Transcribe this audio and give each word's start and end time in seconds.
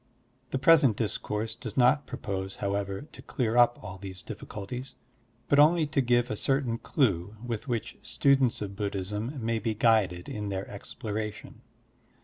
The 0.49 0.57
present 0.57 0.97
discourse 0.97 1.53
does 1.53 1.77
not 1.77 2.07
propose, 2.07 2.55
however, 2.55 3.03
to 3.11 3.21
clear 3.21 3.55
up 3.55 3.77
all 3.83 3.99
these 3.99 4.23
difficulties, 4.23 4.95
but 5.47 5.59
only 5.59 5.85
to 5.85 6.01
give 6.01 6.31
a 6.31 6.35
certain 6.35 6.79
clue 6.79 7.35
with 7.45 7.67
which 7.67 7.97
students 8.01 8.61
of 8.63 8.75
Buddhism 8.75 9.37
may 9.45 9.59
be 9.59 9.75
guided 9.75 10.27
in 10.27 10.49
their 10.49 10.67
exploration. 10.67 11.61